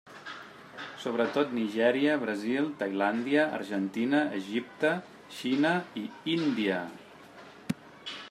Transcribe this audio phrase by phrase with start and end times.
[1.01, 4.93] Sobretot Nigèria, Brasil, Tailàndia, Argentina, Egipte,
[5.41, 6.79] Xina i Índia.